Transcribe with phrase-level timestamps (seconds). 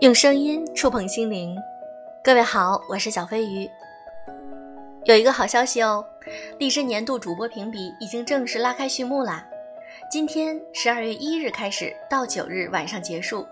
[0.00, 1.56] 用声音触碰心灵，
[2.22, 3.66] 各位好，我是小飞鱼。
[5.06, 6.04] 有一个好消息哦，
[6.58, 9.46] 荔枝年度主播评比已经正式拉开序幕啦！
[10.10, 13.46] 今天十二月一日开始到九日晚上结束，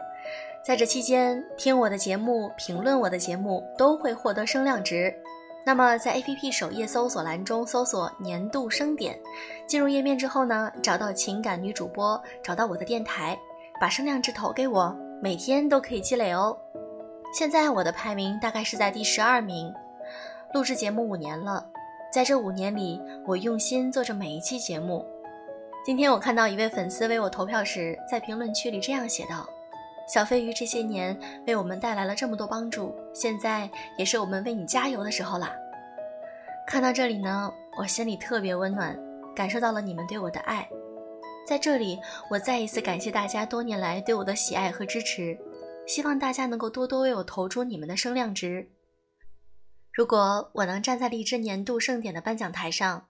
[0.62, 5.15] 在这期间听我的节目、评论我的节目都会获得声量值。
[5.65, 9.19] 那么在 APP 首页搜索栏中搜索“年度声点”，
[9.66, 13.34] 进入页面之后呢，找到情感女主播，找到我的电台，
[13.80, 14.95] 把声量值投给我。
[15.24, 16.55] 每天都可以积累哦。
[17.32, 19.73] 现在我的排名大概是在第十二名。
[20.52, 21.66] 录制节目五年了，
[22.12, 25.02] 在这五年里，我用心做着每一期节目。
[25.82, 29.48] 今天我看到一位粉丝为我投票时，在评论区里这样写道
[30.06, 35.51] ：“小飞鱼这些年为我们带来了这么多帮助，现在也是我们为你加油的时候啦。”
[36.68, 38.95] 看到这里呢，我心里特别温暖，
[39.34, 40.68] 感受到了你们对我的爱。
[41.47, 45.38] 在这里，我再一次感谢大家多年来对我的喜爱和支持，
[45.87, 48.71] 希望大家能够多多为我投出你们的声量值。
[49.93, 53.07] 如果我能站在荔枝年度盛典的颁奖台上，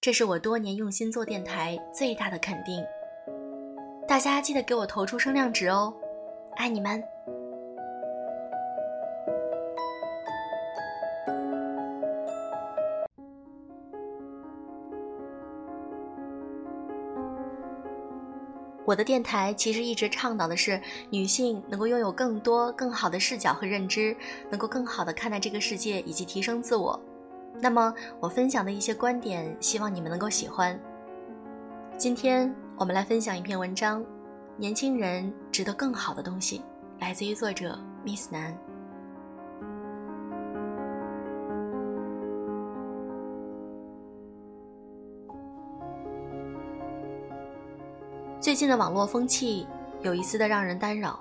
[0.00, 2.82] 这是我多年用心做电台最大的肯定。
[4.08, 5.94] 大家记得给我投出声量值哦，
[6.56, 7.02] 爱你们！
[18.86, 24.16] 我的电台其实一直倡导的是女性能够拥有更多更好的视角和认知，
[24.48, 26.98] 能够更好的看待这个世界以及提升自我。
[27.60, 30.78] 那么我分享的一些观点，希望你们能够喜欢。
[31.98, 34.04] 今天我们来分享一篇文章：
[34.56, 36.62] 年轻人值得更好的东西，
[37.00, 38.56] 来自于作者 Miss 南。
[48.46, 49.66] 最近的网络风气
[50.02, 51.18] 有一丝的让人干扰。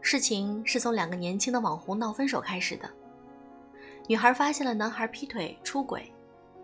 [0.00, 2.90] 事情是从两个年轻的网红闹分手开始的。
[4.08, 6.12] 女孩发现了男孩劈腿出轨，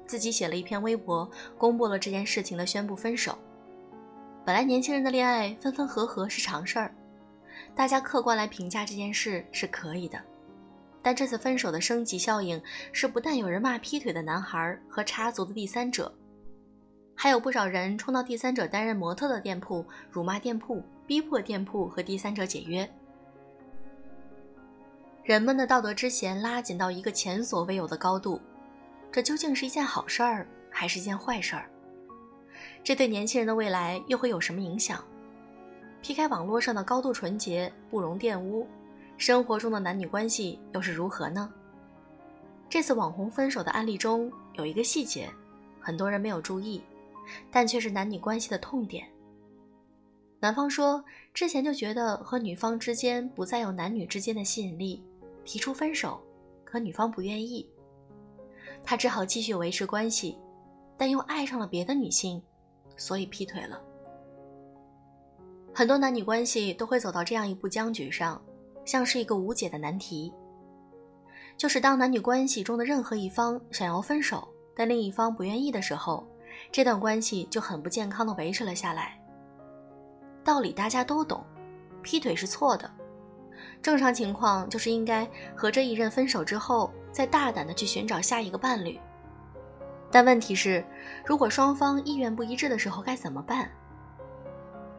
[0.05, 3.39] 自己写了一篇微博，公布了这件事情的宣布分手。
[4.45, 6.93] 本来年轻人的恋爱分分合合是常事儿，
[7.73, 10.21] 大家客观来评价这件事是可以的。
[11.03, 16.13] 但这次分手的升级效应是，不但有人骂劈腿的男孩和插足的第三者。
[17.17, 22.89] 还有不少人冲到第三者担任模特的店铺，辱骂店铺，逼迫店铺和第三者解约。
[25.23, 28.41] 人们的道德之弦拉紧到一个前所未有的高度，
[29.11, 31.71] 这究竟是一件好事儿，还是一件坏事儿？
[32.83, 35.03] 这对年轻人的未来又会有什么影响？
[36.03, 38.67] 劈开网络上的高度纯洁，不容玷污，
[39.17, 41.51] 生活中的男女关系又是如何呢？
[42.69, 45.31] 这次网红分手的案例中有一个细节，
[45.81, 46.83] 很多人没有注意。
[47.51, 49.07] 但却是男女关系的痛点。
[50.41, 51.03] 男方说，
[51.33, 55.03] 之前就觉得和女方之间不再有男女之间的吸引力，
[55.43, 56.21] 提出分手，
[56.65, 57.67] 可女方不愿意，
[58.83, 60.39] 他只好继续维持关系，
[60.99, 62.43] 但又爱上了别的女性，
[62.97, 63.81] 所以劈腿了。
[65.73, 68.41] 很多男女关系都会走到这样一步僵局上，
[68.85, 70.31] 像是一个无解的难题，
[71.57, 74.47] 就是当男女关系中的任何一方想要分手，
[74.77, 76.27] 但另一方不愿意的时候。
[76.71, 79.19] 这段关系就很不健康的维持了下来。
[80.45, 81.45] 道理大家都懂，
[82.03, 82.91] 劈腿是错的，
[83.81, 89.01] 正常情况就是应该和这一任分手之后，再大胆的去寻找下一个伴侣。
[90.11, 90.85] 但问题是，
[91.25, 93.71] 如果双方意愿不一致的时候该怎么办？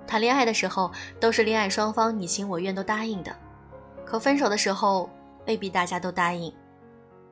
[0.08, 3.36] 谈恋爱的时候都是恋爱双方你情我愿都答应的，
[4.06, 5.10] 可分手的时候
[5.48, 6.54] 未必大家都答应，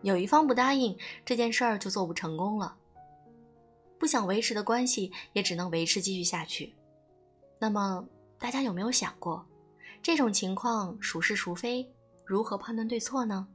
[0.02, 2.76] 有一方不答应，这件事儿就做不成功了。
[4.04, 6.76] 不想维持的关系也只能维持继续下去。
[7.58, 8.06] 那么，
[8.38, 9.48] 大家有没有想过，
[10.02, 11.90] 这种情况孰是孰非？
[12.26, 13.48] 如何判断对错呢？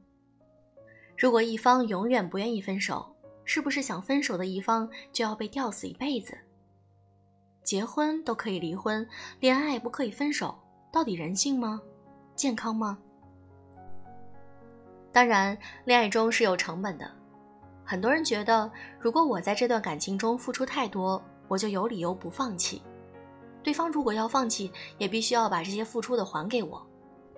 [1.15, 3.15] 如果一方永远不愿意分手，
[3.45, 6.35] 是不是想分手的一方就要被吊死一辈子？
[7.63, 9.07] 结婚都可以离婚，
[9.39, 10.57] 恋爱不可以分手，
[10.91, 11.79] 到底人性吗？
[12.35, 12.97] 健康吗？
[15.11, 15.55] 当然，
[15.85, 17.18] 恋爱中是有成本的。
[17.89, 22.83] 很多人觉得，如果我在这段感情中付出太多，我就有理由不放弃。
[23.63, 26.85] 对方如果要放弃，也必须要把这些付出的还给我。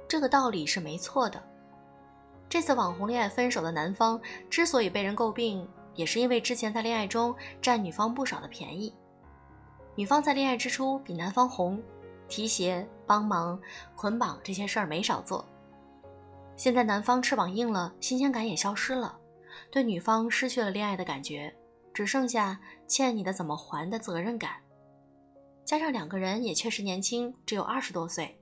[0.09, 1.41] 这个道理是没错的。
[2.49, 4.19] 这次网红恋爱分手的男方
[4.49, 5.65] 之所以被人诟病，
[5.95, 8.93] 也是因为之前在恋爱中占女方不少的便宜。
[9.95, 11.81] 女方在恋爱之初比男方红，
[12.27, 13.57] 提鞋、帮忙、
[13.95, 15.45] 捆绑这些事儿没少做。
[16.57, 19.17] 现在男方翅膀硬了，新鲜感也消失了。
[19.71, 21.55] 对女方失去了恋爱的感觉，
[21.93, 24.57] 只剩下欠你的怎么还的责任感。
[25.63, 28.37] 加上两个人也确实年轻，只有二十多岁，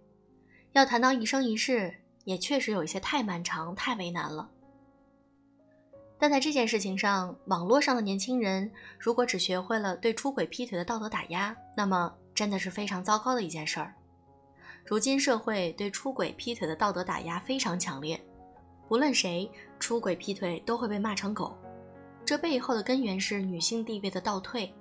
[0.72, 1.94] 要谈到一生一世，
[2.24, 4.50] 也确实有一些太漫长、太为难了。
[6.18, 13.94] 但在这件事情上，网络上的年轻人如果只学会了对出轨劈腿的道德打压，那么真的是非常糟糕的一件事儿。
[14.84, 18.20] 如今社会对出轨劈腿的道德打压非常强烈，
[18.90, 19.50] 不论谁
[19.80, 21.56] 出轨劈腿都会被骂成狗。
[22.26, 24.74] 这背后的根源是女性地位的倒退。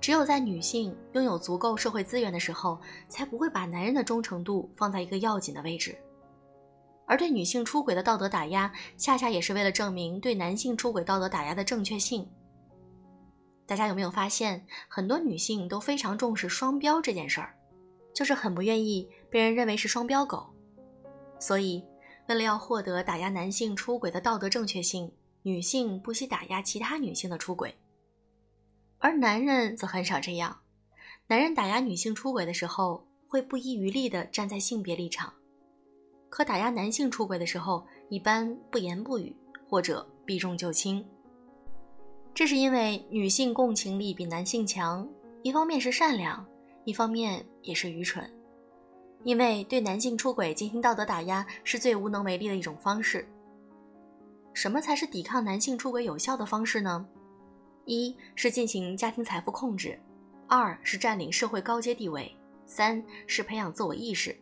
[0.00, 5.96] 只有在女性拥有足够社会资源的时候，才不会把男人的忠诚度放在一个要紧的位置。
[7.06, 12.28] 而对女性出轨的道德打压，恰恰也是为了证明对男性出轨道德打压的正确性。
[13.66, 17.54] 大家有没有发现，很多女性都非常重视双标这件事儿，
[18.12, 20.46] 就是很不愿意被人认为是双标狗。
[21.38, 21.84] 所以，
[22.28, 25.10] 为了要获得打压男性出轨的道德正确性，
[25.42, 27.74] 女性不惜打压其他女性的出轨。
[28.98, 30.58] 而男人则很少这样，
[31.28, 35.30] 男人打压女性出轨的时候，会不遗余力地站在性别立场；
[36.28, 39.34] 可打压男性出轨的时候，一般不言不语
[39.68, 41.04] 或者避重就轻。
[42.34, 45.08] 这是因为女性共情力比男性强，
[45.42, 46.44] 一方面是善良，
[46.84, 48.30] 一方面也是愚蠢。
[49.26, 53.26] 因为对男性出轨进行道德打压是最无能为力的一种方式。
[54.54, 57.04] 什么才是抵抗男性出轨有效的方式呢？
[57.86, 59.98] 一是进行家庭财富控制，
[60.46, 62.32] 二是占领社会高阶地位，
[62.66, 64.34] 三是培养自我意识。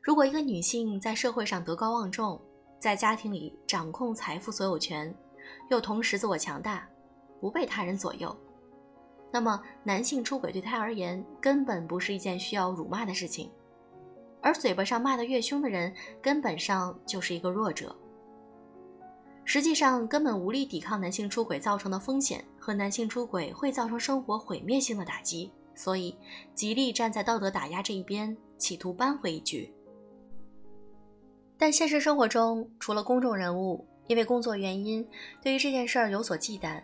[0.00, 2.40] 如果一个女性在社会上德高望重，
[2.78, 5.12] 在家庭里掌控财富所有权，
[5.70, 6.88] 又同时自我强大，
[7.40, 8.34] 不被他人左右，
[9.32, 13.50] 那么男性出轨对她而言根本不是一件需要辱骂的事情，
[14.40, 17.94] 而嘴巴上骂得越凶的人，根本上就是一个弱者。
[19.44, 26.16] 实际上根本无力抵抗男性出轨造成的风险和男性出轨会造成生活毁灭性的打击，所以
[26.54, 29.72] 极力站在道德打压这一边，企图扳回一局。
[31.58, 35.06] 但现实生活中，除了公众人物因为工作原因
[35.42, 36.80] 对于这件事儿有所忌惮，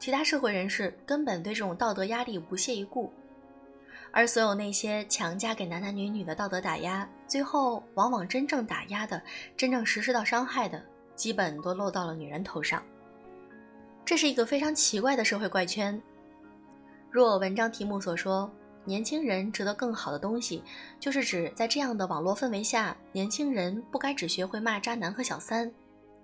[0.00, 3.12] 其他社会人士根本对这种道德压力不屑一顾。
[4.10, 9.22] 而所有那些强加给男男女女的道德打压，最后往往真正打压的、
[9.56, 10.82] 真正实施到伤害的。
[11.14, 12.82] 基本都落到了女人头上，
[14.06, 16.00] 这是一个非常奇怪的社会怪圈。
[17.10, 18.50] 若文章题目所说，
[18.86, 20.64] 年轻人值得更好的东西，
[20.98, 25.70] 就是指在这样的网络氛围下，年轻人不该只学会骂渣男和小三，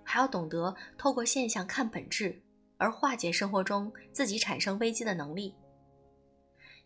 [0.03, 2.35] 还要懂得透过现象看本质，
[2.77, 5.55] 而化解生活中自己产生危机的能力。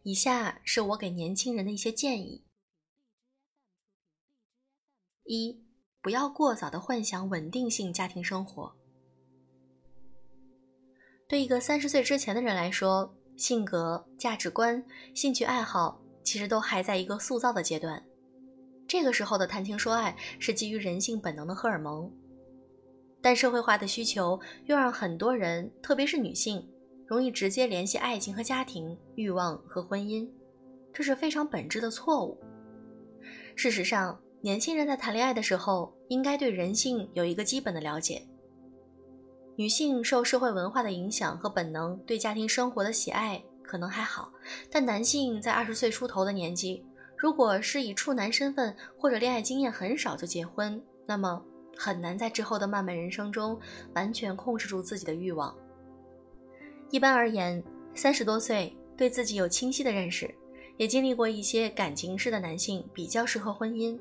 [0.03, 2.43] 以下是我给年轻人的一些建议：
[5.25, 5.61] 一。
[6.03, 8.75] 不要过早的幻想稳定性家庭生活。
[11.27, 14.83] 对一个三十岁之前的人来说，性格、价值观、
[15.13, 18.03] 兴趣爱好其实都还在一个塑造的阶段。
[18.87, 22.11] 这个时候的谈情说爱是基于人性本能的荷尔蒙，
[23.21, 26.67] 但社会化的需求又让很多人，特别是女性，
[27.05, 30.27] 容易直接联系爱情和家庭、欲望和婚姻，
[30.91, 32.39] 这是非常本质的错误。
[33.55, 34.19] 事实上。
[34.43, 38.27] 年轻人在谈恋爱的时候，应该对人性有一个基本的了解。
[39.55, 44.33] 女性受社会文化的影响和本能对家庭生活的喜爱可能还好，
[44.71, 46.83] 但男性在二十岁出头的年纪，
[47.15, 51.45] 如果是以处男身份或者恋爱经验很少就结婚，那么
[51.77, 53.59] 很难在之后的漫漫人生中
[53.95, 55.55] 完全控制住自己的欲望。
[56.89, 57.63] 一般而言，
[57.95, 60.33] 三十多岁对自己有清晰的认识，
[60.77, 63.99] 也经历过一些感情事的男性比较适合婚姻。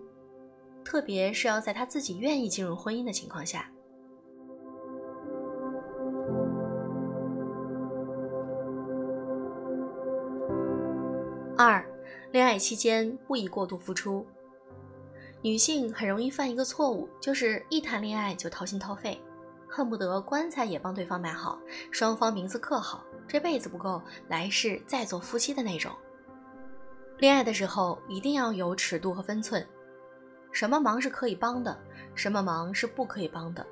[0.83, 3.71] 特别是要在他自己愿意进入婚姻的情况下。
[11.57, 11.85] 二，
[12.33, 14.27] 恋爱期间不宜过度付出。
[15.42, 19.18] 女性很容易犯一个错误，就是一谈恋爱就掏心掏肺，
[19.66, 21.59] 恨不得棺材也帮对方买好，
[21.90, 25.90] 双方名字刻好，这辈子不够，来世再做夫妻的那种。
[27.18, 29.66] 恋爱的时候一定要有尺度和分寸。
[30.52, 31.78] 什么忙是可以帮的，
[32.14, 33.66] 什么忙是不可以帮的，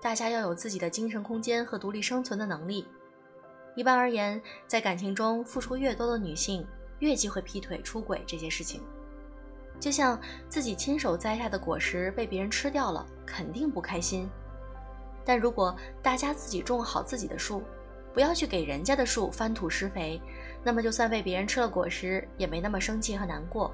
[0.00, 2.84] 大家要有自己的精神空间和独立生存的能力。
[3.76, 6.66] 一般而言，在感情中付出越多的女性，
[6.98, 8.82] 越忌讳劈腿、出轨这些事情。
[9.80, 10.18] 就像
[10.48, 14.28] 自己亲手栽下的果实被别人吃掉了，肯定不开心。
[15.24, 17.62] 但如果大家自己种好自己的树，
[18.12, 20.20] 不要去给人家的树翻土施肥，
[20.62, 23.72] 那么就算被别人吃了果实，也没那么生气和难过。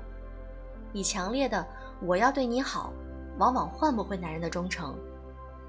[0.92, 1.66] 以强烈的。
[2.00, 2.92] 我要对你好，
[3.38, 4.98] 往往换不回男人的忠诚。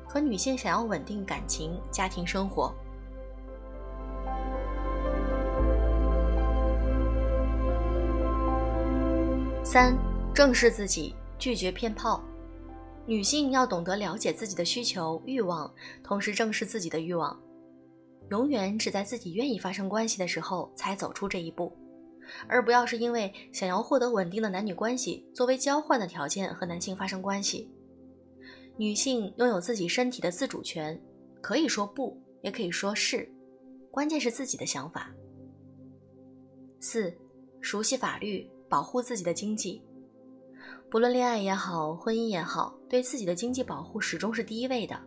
[0.05, 2.73] 和女性想要稳定感情、家庭生活。
[9.63, 9.95] 三，
[10.35, 12.21] 正视自己，拒绝骗炮。
[13.05, 15.73] 女性要懂得了解自己的需求、欲望，
[16.03, 17.41] 同时正视自己的欲望。
[18.29, 21.71] 永远只在自己愿意发生关系的时候才走出这一步，
[22.49, 27.71] 而不要是因为想要获得稳定的男女关系作为交换的条件和男性发生关系。
[28.75, 31.01] 女性拥有自己身体的自主权，
[31.39, 33.31] 可以说不，也可以说是，
[33.89, 35.09] 关键是自己的想法。
[36.81, 37.15] 四，
[37.61, 39.81] 熟悉法律，保护自己的经济。
[40.89, 44.97] 不论恋爱也好，婚姻也好，对自己的经济保护始终是第一位的。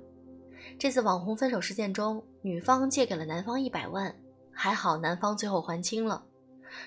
[0.78, 4.14] 这次网红分手事件中，女方借给了男方一百万，
[4.52, 6.24] 还好男方最后还清了。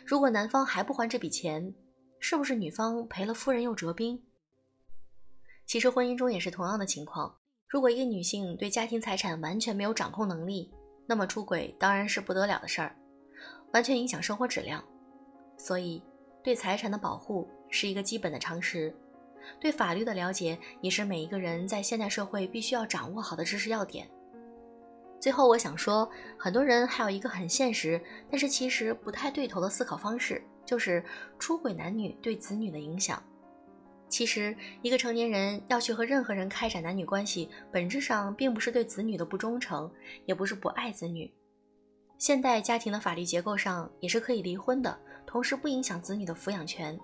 [0.05, 1.73] 如果男方还不还这笔钱，
[2.19, 4.21] 是不是女方赔了夫人又折兵？
[5.65, 7.33] 其实婚姻中也是同样的情况。
[7.67, 10.69] 如果一个女性对家庭财产完全没有掌控能力，
[11.07, 12.95] 那么出轨当然是不得了的事儿，
[13.73, 14.83] 完全影响生活质量。
[15.57, 16.03] 所以，
[16.43, 18.93] 对财产的保护是一个基本的常识。
[19.59, 24.07] 对法律的了解也是每一个人在现代社会必须要掌握好的知识要点。
[25.19, 31.03] 最后，我想说，很多人还有一个很现实，但是其实不太对头的思考方式，就是
[31.37, 33.21] 出轨男女对子女的影响。
[34.09, 39.89] 其实，一个成年人要去和任何人开展男女关系，本质上并不是对子女的不忠诚，
[40.25, 41.31] 也不是不爱子女。
[42.21, 46.95] 现代家庭的法律结构上也是可以离婚的，同时不影响子女的抚养权。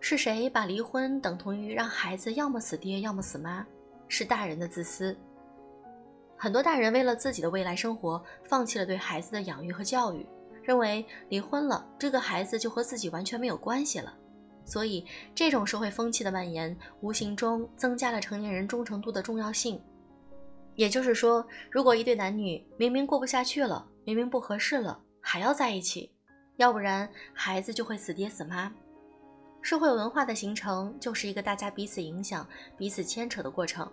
[0.00, 3.64] 是谁把离婚等同于让孩子要么死爹要么死妈？
[4.08, 5.16] 是大人的自私。
[6.36, 10.26] 很多大人为了自己的未来生活，放弃了对孩子的养育和教育，
[10.60, 14.12] 认为离婚了这个孩子就和自己完全没有关系了。
[14.64, 15.06] 所以，
[15.36, 19.80] 这种社会风气的蔓延，无形中增加了成年人忠诚度的重要性。
[20.74, 26.10] 也就是说，如果一对男女明明过不下去了，明明不合适了，还要在一起，
[26.56, 28.72] 要不然孩子就会死爹死妈。
[29.60, 33.88] 社会文化的形成就是一个大家彼此影响、彼此牵扯的过程。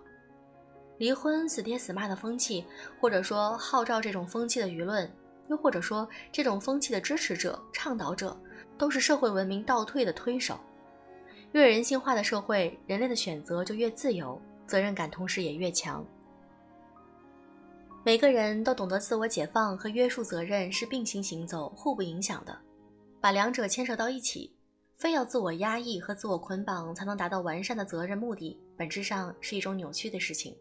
[0.98, 2.64] 离婚死爹死妈的风气，
[3.00, 5.10] 或者说号召这种风气的舆论，
[5.48, 8.36] 又或者说这种风气的支持者、倡导者，
[8.76, 10.58] 都是社会文明倒退的推手。
[11.52, 16.04] 越人性化的社会，人类的选择就越自由，责任感同时也越强。
[18.02, 22.58] 每个人都懂得自我解放和约束责任是并行行走、互不影响的，
[23.20, 24.56] 把两者牵扯到一起。
[24.96, 30.54] 非要自我压抑和自我捆绑才能达到完善的责任目的，本质上是一种扭曲的事情。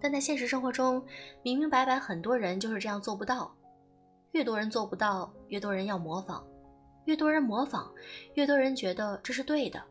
[0.00, 1.02] 但在现实生活中，
[1.42, 3.54] 明明白白很多人就是这样做不到。
[4.32, 6.42] 越多人做不到，越多人要模仿；
[7.06, 7.90] 越多人模仿，
[8.34, 9.82] 越多人觉得这是对的。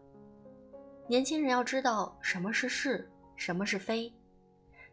[1.07, 4.12] 年轻人要知道什么是是，什么是非。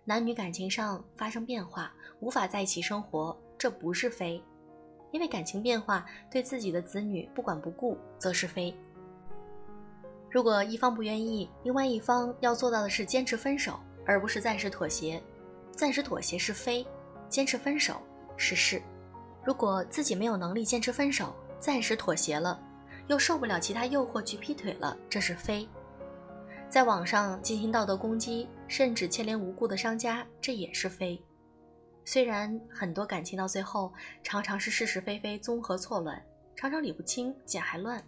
[0.08, 4.42] 男女感情上发生变化，无法在一起生活，这不是非。
[5.10, 8.74] 因为感情变化，对自己的子女不管不顾，则是非。
[10.30, 15.22] 如果一方不愿意，另外一方要做到的是坚持分手，而不是暂时妥协。
[15.72, 16.86] 暂时妥协是非，
[17.28, 18.00] 坚持分手
[18.34, 18.80] 是是。
[19.44, 22.58] 如果自己没有能力坚持分手，暂时妥协了，
[23.08, 25.68] 又受不了其他诱惑去劈腿了，这是非。
[26.70, 31.20] 在网上进行道德攻击，甚至牵连无辜的商家，这也是非。
[32.04, 36.22] 虽然很多感情到最后常常是是是非非综合错乱，
[36.54, 38.02] 常常理不清解还乱，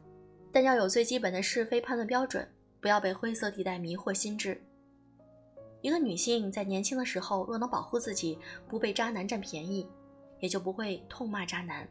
[0.52, 2.49] 但要有最基本的是非判断标准，
[2.81, 4.62] 不要被灰色地带迷惑心智。
[5.83, 8.38] 一个女性在年轻的时候若能保护自己
[8.69, 9.87] 不被渣男占便宜，
[10.38, 11.88] 也就不会痛骂渣男，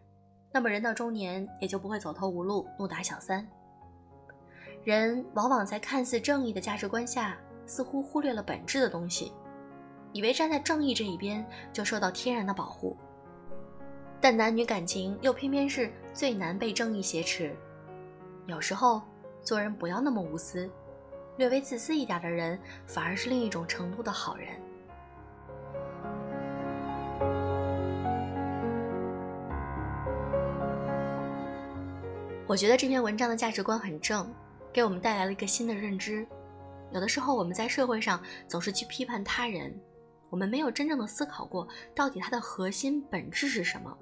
[0.51, 3.47] 那么人到中年也就不会走投无路怒打小三。
[4.83, 7.37] 人往往在看似正义的价值观下，
[7.69, 9.31] 似乎忽略了本质的东西。
[10.11, 12.97] 以为站在正义这一边就受到天然的保护，
[14.19, 17.55] 但男女感情又偏偏是最难被正义挟持。
[18.47, 19.03] 有时候
[19.43, 20.67] 做人不要那么无私，
[21.37, 24.47] 略微自私一点的人反而是另一种程度的好人。
[32.47, 34.27] 我觉得这篇文章的价值观很正，
[34.73, 36.25] 给我们带来了一个新的认知。
[36.91, 39.77] 有的时候我们在社会上总是去批判他人。
[40.29, 43.97] 我们没有真正的思考过，到底它的核心本质是什么？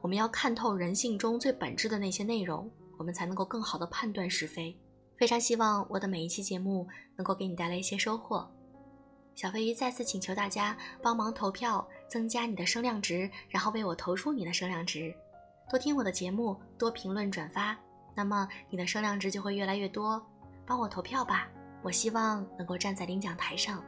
[0.00, 4.76] 我们要看透人性中最本质的那些内容，我们才能够更好的判断是非。
[5.16, 6.86] 非常希望我的每一期节目
[7.16, 8.50] 能够给你带来一些收获。
[9.34, 15.14] 小飞鱼再次请求大家帮忙投票，增加你的声量值，然后为我投出你的声量值。
[15.70, 17.78] 多听我的节目，多评论转发，
[18.14, 20.22] 那么你的声量值就会越来越多。
[20.66, 21.48] 帮我投票吧，
[21.82, 23.82] 我希望能够站在领奖台上。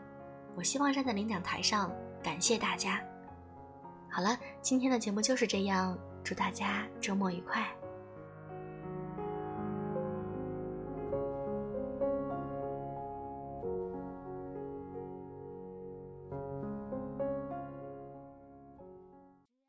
[0.56, 1.90] 我希望站在领奖台上，
[2.22, 3.00] 感谢大家。
[4.08, 7.66] 好了，今天的节目就是这样，祝大家周末愉快。